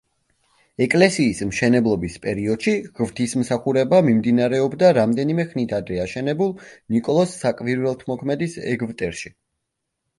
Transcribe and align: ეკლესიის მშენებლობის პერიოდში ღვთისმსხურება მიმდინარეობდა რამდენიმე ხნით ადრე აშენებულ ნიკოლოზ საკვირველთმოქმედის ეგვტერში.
ეკლესიის 0.85 1.41
მშენებლობის 1.49 2.15
პერიოდში 2.23 2.73
ღვთისმსხურება 3.01 4.01
მიმდინარეობდა 4.09 4.91
რამდენიმე 5.01 5.47
ხნით 5.55 5.77
ადრე 5.81 6.03
აშენებულ 6.09 6.53
ნიკოლოზ 6.97 7.39
საკვირველთმოქმედის 7.47 8.61
ეგვტერში. 8.77 9.39